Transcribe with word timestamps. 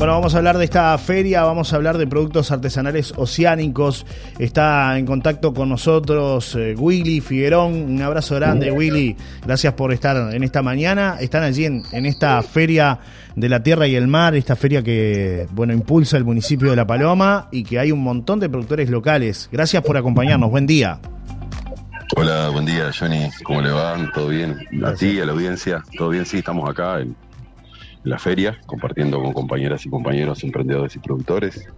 Bueno, 0.00 0.14
vamos 0.14 0.34
a 0.34 0.38
hablar 0.38 0.56
de 0.56 0.64
esta 0.64 0.96
feria, 0.96 1.42
vamos 1.42 1.74
a 1.74 1.76
hablar 1.76 1.98
de 1.98 2.06
productos 2.06 2.50
artesanales 2.50 3.12
oceánicos. 3.18 4.06
Está 4.38 4.98
en 4.98 5.04
contacto 5.04 5.52
con 5.52 5.68
nosotros 5.68 6.56
eh, 6.58 6.74
Willy 6.74 7.20
Figuerón. 7.20 7.74
Un 7.74 8.00
abrazo 8.00 8.36
grande, 8.36 8.72
Willy. 8.72 9.14
Gracias 9.44 9.74
por 9.74 9.92
estar 9.92 10.32
en 10.34 10.42
esta 10.42 10.62
mañana. 10.62 11.18
Están 11.20 11.42
allí 11.42 11.66
en, 11.66 11.82
en 11.92 12.06
esta 12.06 12.42
feria 12.42 12.98
de 13.36 13.50
la 13.50 13.62
tierra 13.62 13.86
y 13.88 13.94
el 13.94 14.06
mar, 14.06 14.34
esta 14.34 14.56
feria 14.56 14.82
que, 14.82 15.46
bueno, 15.50 15.74
impulsa 15.74 16.16
el 16.16 16.24
municipio 16.24 16.70
de 16.70 16.76
La 16.76 16.86
Paloma 16.86 17.48
y 17.52 17.62
que 17.62 17.78
hay 17.78 17.92
un 17.92 18.02
montón 18.02 18.40
de 18.40 18.48
productores 18.48 18.88
locales. 18.88 19.50
Gracias 19.52 19.82
por 19.82 19.98
acompañarnos. 19.98 20.50
Buen 20.50 20.66
día. 20.66 20.98
Hola, 22.16 22.48
buen 22.48 22.64
día, 22.64 22.90
Johnny. 22.98 23.28
¿Cómo 23.44 23.60
le 23.60 23.70
va? 23.70 23.98
¿Todo 24.14 24.28
bien? 24.28 24.56
A 24.82 24.94
ti, 24.94 25.20
a 25.20 25.26
la 25.26 25.32
audiencia. 25.32 25.84
¿Todo 25.98 26.08
bien? 26.08 26.24
Sí, 26.24 26.38
estamos 26.38 26.66
acá 26.70 27.00
en 27.00 27.14
la 28.04 28.18
feria, 28.18 28.58
compartiendo 28.66 29.22
con 29.22 29.32
compañeras 29.32 29.84
y 29.86 29.90
compañeros 29.90 30.42
emprendedores 30.44 30.94
y 30.96 30.98
productores. 30.98 31.68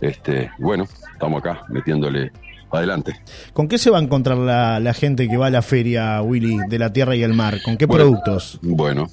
Este, 0.00 0.50
bueno, 0.58 0.86
estamos 1.12 1.40
acá 1.40 1.64
metiéndole 1.68 2.32
adelante. 2.70 3.16
¿Con 3.52 3.68
qué 3.68 3.78
se 3.78 3.90
va 3.90 3.98
a 3.98 4.02
encontrar 4.02 4.36
la, 4.38 4.80
la 4.80 4.94
gente 4.94 5.28
que 5.28 5.36
va 5.36 5.46
a 5.46 5.50
la 5.50 5.62
feria, 5.62 6.20
Willy, 6.22 6.58
de 6.68 6.78
la 6.78 6.92
tierra 6.92 7.14
y 7.16 7.22
el 7.22 7.34
mar? 7.34 7.60
¿Con 7.64 7.76
qué 7.76 7.86
Bueno, 7.86 8.04
productos? 8.04 8.58
Bueno, 8.62 9.06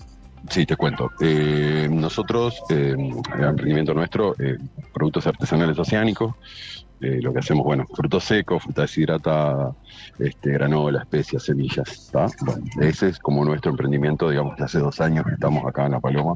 sí, 0.49 0.65
te 0.65 0.75
cuento. 0.75 1.11
Eh, 1.21 1.87
nosotros, 1.89 2.61
eh, 2.69 2.95
el 2.97 3.43
emprendimiento 3.43 3.93
nuestro, 3.93 4.35
eh, 4.39 4.57
productos 4.93 5.27
artesanales 5.27 5.77
oceánicos, 5.77 6.33
eh, 7.01 7.19
lo 7.21 7.33
que 7.33 7.39
hacemos, 7.39 7.65
bueno, 7.65 7.85
frutos 7.93 8.23
secos, 8.23 8.63
fruta 8.63 8.83
deshidratada, 8.83 9.75
este, 10.19 10.51
granola, 10.51 11.01
especias, 11.01 11.43
semillas. 11.43 12.11
Bueno, 12.41 12.63
ese 12.79 13.09
es 13.09 13.19
como 13.19 13.43
nuestro 13.43 13.71
emprendimiento, 13.71 14.29
digamos, 14.29 14.55
que 14.55 14.63
hace 14.63 14.79
dos 14.79 15.01
años 15.01 15.25
que 15.25 15.33
estamos 15.33 15.65
acá 15.65 15.85
en 15.85 15.93
La 15.93 15.99
Paloma 15.99 16.35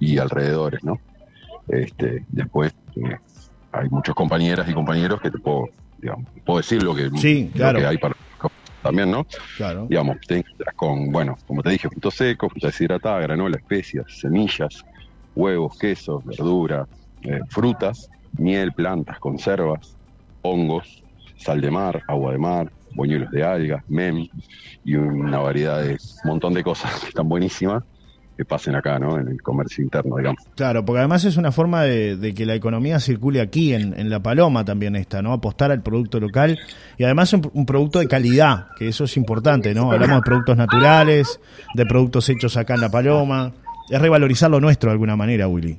y 0.00 0.18
alrededores, 0.18 0.82
¿no? 0.82 0.98
Este, 1.68 2.24
después 2.28 2.74
eh, 2.96 3.16
hay 3.72 3.88
muchas 3.90 4.14
compañeras 4.14 4.68
y 4.68 4.72
compañeros 4.72 5.20
que 5.20 5.30
te 5.30 5.38
puedo, 5.38 5.66
digamos, 5.98 6.26
puedo 6.44 6.58
decir 6.58 6.82
lo 6.82 6.94
que, 6.94 7.10
Sí, 7.18 7.50
lo 7.52 7.52
claro. 7.52 7.78
que 7.78 7.86
hay 7.86 7.98
para 7.98 8.14
también, 8.82 9.10
¿no? 9.10 9.26
Claro. 9.56 9.86
digamos, 9.88 10.18
te 10.26 10.44
con, 10.76 11.10
bueno, 11.10 11.36
como 11.46 11.62
te 11.62 11.70
dije, 11.70 11.88
frutos 11.88 12.14
secos, 12.14 12.50
fruta 12.52 12.68
deshidratada, 12.68 13.18
granola, 13.20 13.56
especias, 13.56 14.06
semillas, 14.08 14.84
huevos, 15.34 15.76
quesos, 15.78 16.24
verduras, 16.24 16.88
eh, 17.22 17.40
frutas, 17.48 18.08
miel, 18.36 18.72
plantas, 18.72 19.18
conservas, 19.18 19.96
hongos, 20.42 21.02
sal 21.36 21.60
de 21.60 21.70
mar, 21.70 22.02
agua 22.08 22.32
de 22.32 22.38
mar, 22.38 22.72
boñuelos 22.94 23.30
de 23.30 23.44
algas, 23.44 23.82
mem 23.88 24.28
y 24.84 24.94
una 24.94 25.38
variedad 25.38 25.82
de 25.82 25.92
un 26.24 26.30
montón 26.30 26.54
de 26.54 26.62
cosas 26.62 27.00
que 27.00 27.08
están 27.08 27.28
buenísimas 27.28 27.84
que 28.38 28.44
pasen 28.44 28.76
acá, 28.76 29.00
¿no? 29.00 29.18
En 29.18 29.26
el 29.26 29.42
comercio 29.42 29.82
interno, 29.82 30.16
digamos. 30.16 30.44
Claro, 30.54 30.84
porque 30.84 31.00
además 31.00 31.24
es 31.24 31.36
una 31.36 31.50
forma 31.50 31.82
de, 31.82 32.32
que 32.36 32.46
la 32.46 32.54
economía 32.54 33.00
circule 33.00 33.40
aquí, 33.40 33.74
en, 33.74 33.98
en 33.98 34.08
La 34.10 34.22
Paloma 34.22 34.64
también 34.64 34.94
está, 34.94 35.20
¿no? 35.22 35.32
Apostar 35.32 35.72
al 35.72 35.82
producto 35.82 36.20
local 36.20 36.56
y 36.96 37.02
además 37.02 37.32
un, 37.32 37.50
un 37.52 37.66
producto 37.66 37.98
de 37.98 38.06
calidad, 38.06 38.68
que 38.78 38.86
eso 38.86 39.04
es 39.04 39.16
importante, 39.16 39.74
¿no? 39.74 39.90
Hablamos 39.90 40.18
de 40.18 40.22
productos 40.22 40.56
naturales, 40.56 41.40
de 41.74 41.84
productos 41.84 42.28
hechos 42.28 42.56
acá 42.56 42.74
en 42.74 42.82
La 42.82 42.90
Paloma. 42.90 43.52
Es 43.90 44.00
revalorizar 44.00 44.48
lo 44.48 44.60
nuestro 44.60 44.90
de 44.90 44.92
alguna 44.92 45.16
manera, 45.16 45.48
Willy. 45.48 45.76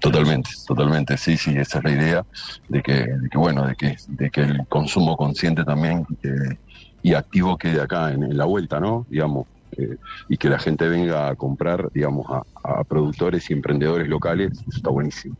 Totalmente, 0.00 0.50
totalmente, 0.66 1.16
sí, 1.16 1.36
sí, 1.36 1.56
esa 1.56 1.78
es 1.78 1.84
la 1.84 1.90
idea 1.90 2.22
de 2.68 2.82
que, 2.82 2.92
de 2.92 3.28
que 3.30 3.38
bueno, 3.38 3.66
de 3.66 3.74
que, 3.74 3.96
de 4.06 4.30
que 4.30 4.42
el 4.42 4.60
consumo 4.68 5.16
consciente 5.16 5.64
también 5.64 6.04
eh, 6.22 6.56
y 7.02 7.14
activo 7.14 7.56
quede 7.56 7.80
acá 7.80 8.12
en, 8.12 8.22
en 8.22 8.36
la 8.36 8.44
vuelta, 8.44 8.78
¿no? 8.78 9.06
Digamos, 9.08 9.46
eh, 9.76 9.96
y 10.28 10.36
que 10.36 10.48
la 10.48 10.58
gente 10.60 10.88
venga 10.88 11.28
a 11.28 11.34
comprar, 11.36 11.88
digamos, 11.92 12.26
a, 12.30 12.42
a 12.80 12.84
productores 12.84 13.50
y 13.50 13.54
emprendedores 13.54 14.06
locales, 14.08 14.52
eso 14.52 14.62
está 14.76 14.90
buenísimo. 14.90 15.34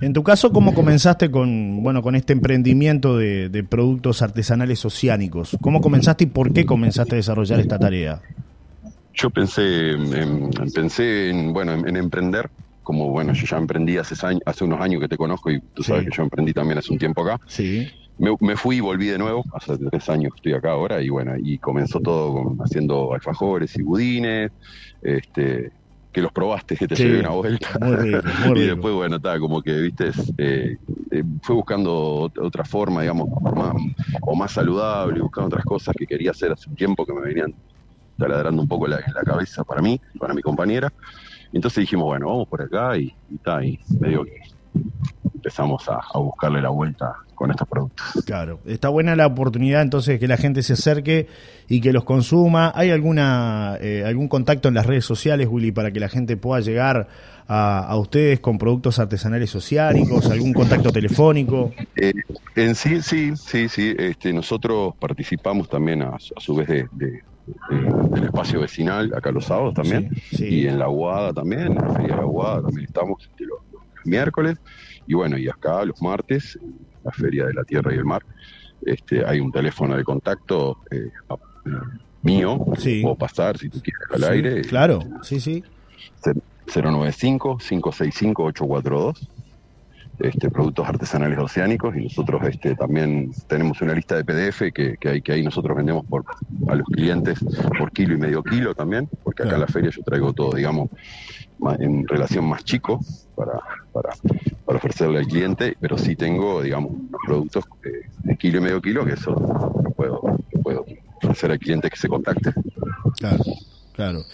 En 0.00 0.12
tu 0.12 0.22
caso, 0.22 0.52
¿cómo 0.52 0.74
comenzaste 0.74 1.30
con, 1.30 1.82
bueno, 1.82 2.02
con 2.02 2.14
este 2.14 2.34
emprendimiento 2.34 3.16
de, 3.16 3.48
de 3.48 3.64
productos 3.64 4.20
artesanales 4.22 4.84
oceánicos? 4.84 5.56
¿Cómo 5.60 5.80
comenzaste 5.80 6.24
y 6.24 6.26
por 6.28 6.52
qué 6.52 6.66
comenzaste 6.66 7.14
a 7.14 7.16
desarrollar 7.16 7.60
esta 7.60 7.78
tarea? 7.78 8.20
Yo 9.14 9.30
pensé, 9.30 9.92
en, 9.92 10.14
en- 10.14 10.50
pensé 10.74 11.30
en, 11.30 11.52
bueno, 11.52 11.72
en, 11.72 11.88
en 11.88 11.96
emprender, 11.96 12.48
como 12.86 13.10
bueno, 13.10 13.32
yo 13.32 13.46
ya 13.46 13.56
emprendí 13.58 13.98
hace, 13.98 14.14
años, 14.24 14.42
hace 14.46 14.62
unos 14.62 14.80
años 14.80 15.00
que 15.00 15.08
te 15.08 15.16
conozco 15.16 15.50
y 15.50 15.60
tú 15.74 15.82
sabes 15.82 16.04
Sí. 16.04 16.10
que 16.10 16.16
yo 16.16 16.22
emprendí 16.22 16.52
también 16.52 16.78
hace 16.78 16.92
un 16.92 16.98
tiempo 17.00 17.22
acá. 17.22 17.36
Sí, 17.48 17.84
Me, 18.16 18.30
me 18.40 18.56
fui 18.56 18.76
y 18.76 18.80
volví 18.80 19.06
de 19.08 19.18
nuevo, 19.18 19.42
hace 19.52 19.76
tres 19.90 20.08
años 20.08 20.30
que 20.32 20.36
estoy 20.48 20.52
acá 20.52 20.70
ahora, 20.70 21.02
y 21.02 21.08
bueno, 21.08 21.32
y 21.36 21.58
comenzó 21.58 21.98
todo 22.00 22.32
con- 22.32 22.56
haciendo 22.60 23.12
alfajores 23.12 23.76
y 23.76 23.82
budines, 23.82 24.52
este, 25.02 25.70
que 26.12 26.22
los 26.22 26.30
probaste, 26.32 26.76
que 26.76 26.86
te 26.86 26.94
Sí, 26.94 27.02
llevé 27.02 27.18
una 27.20 27.30
vuelta. 27.30 27.68
muy 27.80 27.96
rico, 27.96 28.28
muy 28.46 28.54
y 28.62 28.62
rico. 28.62 28.74
después, 28.76 28.94
bueno, 28.94 29.16
está 29.16 29.38
como 29.40 29.60
que, 29.60 29.72
viste, 29.80 30.10
eh, 30.38 30.76
eh, 31.10 31.22
fue 31.42 31.56
buscando 31.56 32.28
ot- 32.30 32.40
otra 32.40 32.64
forma, 32.64 33.00
digamos, 33.02 33.26
más, 33.52 33.74
o 34.22 34.36
más 34.36 34.52
saludable, 34.52 35.20
buscando 35.20 35.48
otras 35.48 35.64
cosas 35.64 35.92
que 35.98 36.06
quería 36.06 36.30
hacer 36.30 36.52
hace 36.52 36.70
un 36.70 36.76
tiempo 36.76 37.04
que 37.04 37.12
me 37.12 37.20
venían 37.22 37.52
taladrando 38.16 38.62
un 38.62 38.68
poco 38.68 38.86
la, 38.86 39.02
cabeza 39.26 39.62
para 39.64 39.82
mí, 39.82 40.00
y 40.14 40.18
para 40.18 40.32
mi 40.34 40.40
compañera. 40.40 40.88
Entonces 41.56 41.80
dijimos, 41.82 42.04
bueno, 42.06 42.26
vamos 42.28 42.48
por 42.48 42.62
acá 42.62 42.96
y, 42.96 43.12
y, 43.30 43.36
ta, 43.38 43.64
y 43.64 43.78
medio 44.00 44.24
que 44.24 44.40
empezamos 45.34 45.88
a, 45.88 46.00
a 46.12 46.18
buscarle 46.18 46.60
la 46.60 46.68
vuelta 46.70 47.14
con 47.34 47.50
estos 47.50 47.68
productos. 47.68 48.24
Claro, 48.24 48.60
está 48.66 48.88
buena 48.88 49.14
la 49.14 49.26
oportunidad 49.26 49.82
entonces 49.82 50.18
que 50.18 50.26
la 50.26 50.36
gente 50.38 50.62
se 50.62 50.72
acerque 50.72 51.26
y 51.68 51.80
que 51.82 51.92
los 51.92 52.04
consuma. 52.04 52.72
¿Hay 52.74 52.90
alguna 52.90 53.76
eh, 53.80 54.04
algún 54.06 54.28
contacto 54.28 54.68
en 54.68 54.74
las 54.74 54.86
redes 54.86 55.04
sociales, 55.04 55.46
Willy, 55.50 55.70
para 55.72 55.90
que 55.90 56.00
la 56.00 56.08
gente 56.08 56.36
pueda 56.38 56.60
llegar 56.62 57.08
a, 57.46 57.78
a 57.86 57.96
ustedes 57.98 58.40
con 58.40 58.56
productos 58.56 58.98
artesanales 58.98 59.54
oceánicos? 59.54 60.30
¿Algún 60.30 60.54
contacto 60.54 60.90
telefónico? 60.90 61.72
Eh, 61.96 62.12
en 62.54 62.74
sí, 62.74 63.02
sí, 63.02 63.32
sí, 63.36 63.68
sí. 63.68 63.94
Este, 63.98 64.32
nosotros 64.32 64.94
participamos 64.98 65.68
también 65.68 66.02
a, 66.02 66.18
su- 66.18 66.32
a 66.36 66.40
su 66.40 66.54
vez 66.54 66.68
de- 66.68 66.88
de- 66.92 67.20
del 68.12 68.24
espacio 68.24 68.60
vecinal 68.60 69.12
acá 69.14 69.30
los 69.30 69.44
sábados 69.44 69.74
también 69.74 70.10
Sí, 70.30 70.36
sí. 70.36 70.44
y 70.62 70.66
en 70.68 70.78
la 70.78 70.86
Aguada 70.86 71.32
también, 71.32 71.72
en 71.72 71.74
la 71.76 71.88
feria 71.92 72.08
de 72.08 72.16
la 72.16 72.22
Aguada 72.22 72.62
también 72.62 72.86
estamos 72.86 73.22
este, 73.22 73.44
los, 73.44 73.58
los 73.72 73.82
miércoles 74.04 74.58
y 75.06 75.14
bueno 75.14 75.38
y 75.38 75.48
acá 75.48 75.84
los 75.84 76.00
martes 76.02 76.58
en 76.60 76.74
la 77.04 77.12
feria 77.12 77.46
de 77.46 77.54
la 77.54 77.62
Tierra 77.64 77.94
y 77.94 77.98
el 77.98 78.04
Mar. 78.04 78.24
Este, 78.84 79.24
hay 79.24 79.40
un 79.40 79.52
teléfono 79.52 79.96
de 79.96 80.04
contacto 80.04 80.78
eh, 80.90 81.10
eh, 81.66 81.70
mío, 82.22 82.64
Sí. 82.78 83.02
puedo 83.02 83.14
pasar 83.16 83.56
si 83.58 83.68
tú 83.68 83.80
quieres 83.80 84.02
al 84.12 84.24
aire. 84.32 84.62
Claro, 84.62 85.00
sí, 85.22 85.38
sí. 85.40 85.62
095-565-842, 86.66 89.28
este, 90.18 90.50
productos 90.50 90.88
artesanales 90.88 91.38
oceánicos, 91.38 91.94
y 91.96 92.04
nosotros 92.04 92.42
este, 92.48 92.74
también 92.74 93.32
tenemos 93.46 93.80
una 93.82 93.94
lista 93.94 94.16
de 94.16 94.24
PDF 94.24 94.72
que, 94.72 94.96
que, 94.98 95.08
hay, 95.08 95.22
que 95.22 95.32
ahí 95.32 95.42
nosotros 95.42 95.76
vendemos 95.76 96.04
por, 96.06 96.24
a 96.68 96.74
los 96.74 96.86
clientes 96.86 97.38
por 97.78 97.92
kilo 97.92 98.14
y 98.14 98.18
medio 98.18 98.42
kilo 98.42 98.74
también, 98.74 99.08
porque 99.22 99.42
acá 99.42 99.54
en 99.54 99.60
la 99.60 99.66
feria 99.66 99.90
yo 99.90 100.02
traigo 100.02 100.32
todo, 100.32 100.52
digamos, 100.52 100.90
en 101.78 102.06
relación 102.06 102.44
más 102.44 102.64
chico 102.64 103.00
para, 103.34 103.58
para, 103.92 104.10
para 104.64 104.78
ofrecerle 104.78 105.18
al 105.18 105.26
cliente, 105.26 105.76
pero 105.80 105.96
sí 105.96 106.16
tengo, 106.16 106.62
digamos, 106.62 106.92
unos 106.92 107.20
productos 107.24 107.64
eh, 107.84 108.08
de 108.24 108.36
kilo 108.36 108.58
y 108.58 108.60
medio 108.62 108.80
kilo 108.80 109.04
que 109.04 109.14
eso 109.14 109.30
lo 109.30 109.90
puedo, 109.90 110.20
lo 110.52 110.62
puedo 110.62 110.84
ofrecer 111.22 111.50
al 111.50 111.58
cliente 111.58 111.90
que 111.90 111.96
se 111.96 112.08
contacte. 112.08 112.52
Claro, 113.18 113.44
claro. 113.92 114.24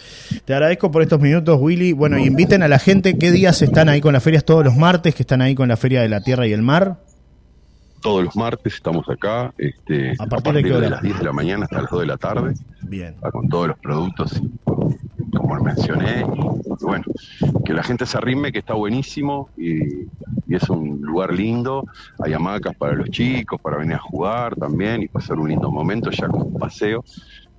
Te 0.44 0.54
agradezco 0.54 0.90
por 0.90 1.02
estos 1.02 1.20
minutos, 1.20 1.56
Willy. 1.60 1.92
Bueno, 1.92 2.18
y 2.18 2.24
inviten 2.26 2.62
a 2.62 2.68
la 2.68 2.78
gente, 2.80 3.16
¿qué 3.16 3.30
días 3.30 3.62
están 3.62 3.88
ahí 3.88 4.00
con 4.00 4.12
las 4.12 4.22
ferias? 4.24 4.44
Todos 4.44 4.64
los 4.64 4.74
martes 4.76 5.14
que 5.14 5.22
están 5.22 5.40
ahí 5.40 5.54
con 5.54 5.68
la 5.68 5.76
Feria 5.76 6.02
de 6.02 6.08
la 6.08 6.20
Tierra 6.20 6.46
y 6.48 6.52
el 6.52 6.62
Mar. 6.62 6.98
Todos 8.00 8.24
los 8.24 8.34
martes 8.34 8.74
estamos 8.74 9.08
acá, 9.08 9.54
este, 9.56 10.14
¿A 10.18 10.26
partir 10.26 10.52
de 10.54 10.64
qué 10.64 10.72
hora? 10.72 10.90
las 10.90 11.02
10 11.02 11.18
de 11.20 11.24
la 11.24 11.32
mañana 11.32 11.64
hasta 11.66 11.82
las 11.82 11.90
2 11.92 12.00
de 12.00 12.06
la 12.06 12.16
tarde, 12.16 12.54
Bien. 12.80 13.14
ah, 13.22 13.30
con 13.30 13.48
todos 13.48 13.68
los 13.68 13.78
productos, 13.78 14.42
como 14.64 15.54
mencioné, 15.62 16.22
y 16.22 16.84
bueno, 16.84 17.04
que 17.64 17.72
la 17.72 17.84
gente 17.84 18.04
se 18.04 18.18
arrime, 18.18 18.50
que 18.50 18.58
está 18.58 18.74
buenísimo, 18.74 19.50
y, 19.56 20.00
y 20.48 20.54
es 20.56 20.68
un 20.68 21.00
lugar 21.00 21.32
lindo, 21.32 21.84
hay 22.18 22.32
hamacas 22.32 22.74
para 22.74 22.94
los 22.94 23.08
chicos, 23.08 23.60
para 23.60 23.76
venir 23.76 23.94
a 23.94 24.00
jugar 24.00 24.56
también, 24.56 25.00
y 25.04 25.06
pasar 25.06 25.38
un 25.38 25.50
lindo 25.50 25.70
momento 25.70 26.10
ya 26.10 26.26
con 26.26 26.42
un 26.42 26.58
paseo, 26.58 27.04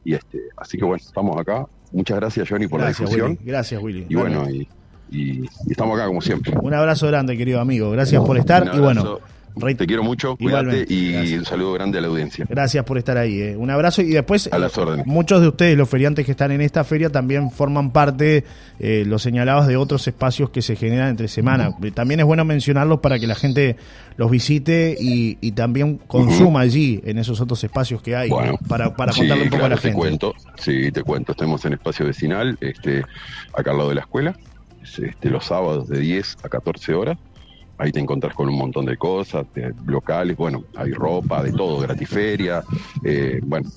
y 0.03 0.13
este, 0.13 0.39
así 0.57 0.77
que 0.77 0.85
bueno, 0.85 1.01
estamos 1.05 1.37
acá, 1.39 1.65
muchas 1.91 2.17
gracias 2.17 2.49
Johnny 2.49 2.67
por 2.67 2.79
Gracias, 2.81 2.99
la 2.99 3.05
difusión, 3.05 3.31
Willy. 3.31 3.45
Gracias, 3.45 3.81
Willy. 3.81 4.05
y 4.09 4.15
bueno, 4.15 4.49
y, 4.49 4.67
y- 5.11 5.41
y 5.41 5.47
estamos 5.71 5.97
acá 5.97 6.07
como 6.07 6.21
siempre. 6.21 6.53
Un 6.61 6.73
abrazo 6.73 7.07
grande, 7.07 7.37
querido 7.37 7.59
amigo. 7.59 7.91
Gracias 7.91 8.21
por 8.23 8.37
estar. 8.37 8.71
Y 8.73 8.79
bueno. 8.79 9.19
Rey- 9.55 9.75
Te 9.75 9.85
quiero 9.85 10.03
mucho, 10.03 10.35
cuídate 10.35 10.85
y 10.89 11.11
gracias. 11.11 11.39
un 11.39 11.45
saludo 11.45 11.73
grande 11.73 11.99
a 11.99 12.01
la 12.01 12.07
audiencia. 12.07 12.45
Gracias 12.49 12.83
por 12.85 12.97
estar 12.97 13.17
ahí. 13.17 13.39
eh. 13.41 13.55
Un 13.55 13.69
abrazo 13.69 14.01
y 14.01 14.09
después 14.09 14.49
A 14.51 14.57
las 14.57 14.77
órdenes. 14.77 15.05
muchos 15.05 15.41
de 15.41 15.47
ustedes, 15.47 15.77
los 15.77 15.87
feriantes 15.87 16.25
que 16.25 16.31
están 16.31 16.51
en 16.51 16.61
esta 16.61 16.83
feria, 16.83 17.09
también 17.09 17.51
forman 17.51 17.91
parte, 17.91 18.43
eh, 18.79 19.03
los 19.05 19.21
señalados, 19.21 19.67
de 19.67 19.77
otros 19.77 20.07
espacios 20.07 20.49
que 20.49 20.61
se 20.61 20.75
generan 20.75 21.09
entre 21.09 21.27
semana. 21.27 21.71
También 21.93 22.19
es 22.19 22.25
bueno 22.25 22.45
mencionarlos 22.45 22.99
para 22.99 23.19
que 23.19 23.27
la 23.27 23.35
gente 23.35 23.75
los 24.17 24.31
visite 24.31 24.95
y, 24.99 25.37
y 25.41 25.51
también 25.51 25.97
consuma 26.07 26.61
allí, 26.61 27.01
en 27.05 27.17
esos 27.17 27.39
otros 27.41 27.63
espacios 27.63 28.01
que 28.01 28.15
hay, 28.15 28.29
Bueno, 28.29 28.57
para, 28.67 28.95
para 28.95 29.11
sí, 29.11 29.19
contarle 29.21 29.43
un 29.43 29.49
poco 29.49 29.59
claro, 29.59 29.73
a 29.73 29.75
la 29.75 29.81
gente. 29.81 29.95
Te 29.95 29.99
cuento, 29.99 30.33
sí, 30.57 30.91
te 30.91 31.03
cuento. 31.03 31.31
Estamos 31.33 31.63
en 31.65 31.73
espacio 31.73 32.05
vecinal, 32.05 32.57
este, 32.61 33.03
acá 33.57 33.71
al 33.71 33.77
lado 33.77 33.89
de 33.89 33.95
la 33.95 34.01
escuela. 34.01 34.35
este, 34.83 35.29
los 35.29 35.45
sábados 35.45 35.87
de 35.87 35.99
10 35.99 36.37
a 36.43 36.49
14 36.49 36.93
horas. 36.93 37.17
Ahí 37.77 37.91
te 37.91 37.99
encontrás 37.99 38.33
con 38.35 38.49
un 38.49 38.57
montón 38.57 38.85
de 38.85 38.97
cosas, 38.97 39.45
locales, 39.85 40.37
bueno, 40.37 40.63
hay 40.75 40.91
ropa, 40.91 41.43
de 41.43 41.51
todo, 41.51 41.79
gratiferia, 41.79 42.63
eh, 43.03 43.39
bueno, 43.43 43.69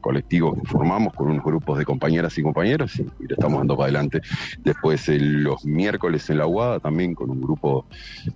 colectivo 0.00 0.54
que 0.54 0.66
formamos 0.66 1.12
con 1.12 1.28
unos 1.28 1.44
grupos 1.44 1.78
de 1.78 1.84
compañeras 1.84 2.36
y 2.38 2.42
compañeros 2.42 2.98
y, 2.98 3.02
le 3.02 3.34
estamos 3.34 3.58
dando 3.58 3.76
para 3.76 3.86
adelante. 3.86 4.20
Después 4.64 5.06
los 5.08 5.64
miércoles 5.64 6.30
en 6.30 6.38
la 6.38 6.46
UADA 6.46 6.80
también 6.80 7.14
con 7.14 7.30
un 7.30 7.40
grupo 7.40 7.84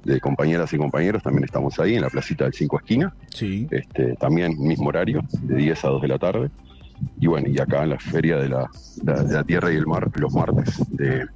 de 0.04 0.20
compañeras 0.20 0.72
y 0.72 0.76
compañeros, 0.76 1.22
también 1.22 1.44
estamos 1.44 1.78
ahí 1.78 1.94
en 1.94 2.02
la 2.02 2.10
placita 2.10 2.44
del 2.44 2.52
Cinco 2.52 2.78
Esquina. 2.78 3.14
Sí. 3.30 3.66
Este, 3.70 4.14
también 4.16 4.58
mismo 4.58 4.88
horario, 4.88 5.22
de 5.40 5.56
10 5.56 5.84
a 5.84 5.88
2 5.88 6.02
de 6.02 6.08
la 6.08 6.18
tarde. 6.18 6.50
Y 7.18 7.26
bueno, 7.26 7.48
y 7.48 7.58
acá 7.58 7.82
en 7.82 7.90
la 7.90 7.98
Feria 7.98 8.36
de 8.36 8.48
la, 8.48 8.70
de 9.02 9.32
la 9.32 9.42
Tierra 9.44 9.72
y 9.72 9.76
el 9.76 9.86
Mar, 9.86 10.10
los 10.14 10.32
martes, 10.34 10.76
de 10.90 11.26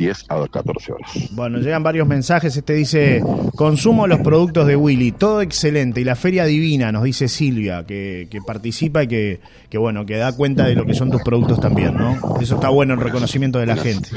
10 0.00 0.24
a 0.30 0.48
14 0.48 0.92
horas. 0.92 1.10
Bueno, 1.32 1.58
llegan 1.58 1.82
varios 1.82 2.08
mensajes. 2.08 2.56
Este 2.56 2.72
dice: 2.72 3.22
Consumo 3.54 4.06
los 4.06 4.20
productos 4.20 4.66
de 4.66 4.74
Willy, 4.74 5.12
todo 5.12 5.42
excelente. 5.42 6.00
Y 6.00 6.04
la 6.04 6.16
feria 6.16 6.46
divina, 6.46 6.90
nos 6.90 7.04
dice 7.04 7.28
Silvia, 7.28 7.84
que, 7.86 8.26
participa 8.46 9.02
y 9.02 9.08
que, 9.08 9.40
que, 9.68 9.76
bueno, 9.76 10.06
que 10.06 10.16
da 10.16 10.34
cuenta 10.34 10.64
de 10.64 10.74
lo 10.74 10.86
que 10.86 10.94
son 10.94 11.10
tus 11.10 11.22
productos 11.22 11.60
también, 11.60 11.94
¿no? 11.94 12.16
Eso 12.40 12.54
está 12.54 12.70
bueno 12.70 12.94
en 12.94 13.00
reconocimiento 13.00 13.58
de 13.58 13.66
la 13.66 13.76
gente. 13.76 14.08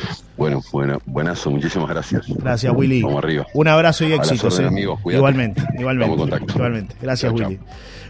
Bueno, 0.44 0.62
bueno, 0.74 1.01
buenazo, 1.06 1.51
muchísimas 1.51 1.88
gracias. 1.88 2.25
Gracias, 2.28 2.74
Willy. 2.75 3.01
Vamos 3.01 3.24
arriba. 3.24 3.48
Un 3.54 3.66
abrazo 3.69 4.04
y 4.04 4.12
éxitos. 4.12 4.60
Eh. 4.60 4.69
igualmente, 5.06 5.63
igualmente. 5.80 6.36
Igualmente. 6.54 6.95
Gracias, 7.01 7.31
Willy. 7.31 7.60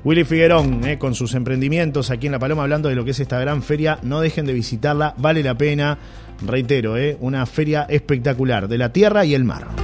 Willy 0.03 0.24
Figuerón, 0.24 0.83
eh, 0.83 0.97
con 0.97 1.13
sus 1.13 1.35
emprendimientos 1.35 2.09
aquí 2.09 2.25
en 2.25 2.31
La 2.31 2.39
Paloma, 2.39 2.63
hablando 2.63 2.89
de 2.89 2.95
lo 2.95 3.06
que 3.06 3.12
es 3.12 3.19
esta 3.19 3.39
gran 3.39 3.62
feria. 3.62 4.00
No 4.01 4.19
dejen 4.19 4.47
de 4.47 4.53
visitarla, 4.53 5.13
vale 5.15 5.44
la 5.44 5.56
pena 5.56 6.00
reitero, 6.44 6.97
¿eh? 6.97 7.18
una 7.19 7.45
feria 7.45 7.85
espectacular 7.88 8.68
de 8.68 8.79
la 8.79 8.91
tierra 8.91 9.25
y 9.25 9.36
el 9.36 9.44
mar. 9.44 9.82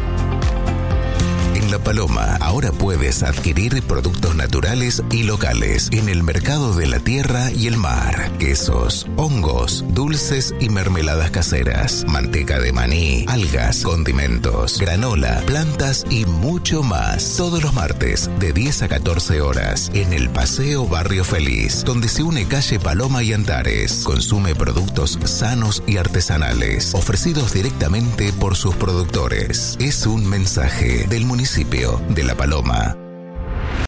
La 1.70 1.78
Paloma 1.78 2.36
ahora 2.42 2.72
puedes 2.72 3.22
adquirir 3.22 3.84
productos 3.84 4.36
naturales 4.36 5.04
y 5.12 5.22
locales 5.22 5.90
en 5.92 6.10
el 6.10 6.24
mercado 6.24 6.74
de 6.74 6.88
la 6.88 6.98
tierra 6.98 7.52
y 7.52 7.68
el 7.68 7.78
mar. 7.78 8.32
Quesos, 8.40 9.06
hongos, 9.18 9.86
dulces 9.90 10.56
y 10.60 10.70
mermeladas 10.70 11.30
caseras, 11.30 12.06
manteca 12.08 12.60
de 12.60 12.74
maní, 12.74 13.26
algas, 13.28 13.84
condimentos, 13.84 14.80
granola, 14.80 15.44
plantas 15.46 16.06
y 16.10 16.26
mucho 16.26 16.82
más. 16.82 17.36
Todos 17.38 17.62
los 17.62 17.76
martes 17.76 18.32
de 18.40 18.52
10 18.52 18.84
a 18.84 18.88
14 18.88 19.42
horas 19.42 19.92
en 19.94 20.14
el 20.14 20.30
Paseo 20.30 20.88
Barrio 20.88 21.24
Feliz, 21.24 21.84
donde 21.86 22.08
se 22.08 22.24
une 22.24 22.48
calle 22.48 22.80
Paloma 22.80 23.22
y 23.22 23.34
Antares. 23.34 24.02
Consume 24.04 24.56
productos 24.56 25.20
sanos 25.24 25.84
y 25.86 25.98
artesanales, 25.98 26.96
ofrecidos 26.96 27.54
directamente 27.54 28.34
por 28.34 28.56
sus 28.56 28.74
productores. 28.74 29.78
Es 29.80 30.08
un 30.08 30.28
mensaje 30.28 31.06
del 31.08 31.28
de 31.64 32.24
La 32.24 32.36
Paloma. 32.36 33.09